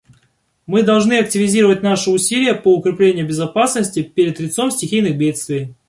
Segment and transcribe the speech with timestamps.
[0.65, 5.75] Мы должны активизировать наши усилия по укреплению безопасности перед лицом стихийных бедствий.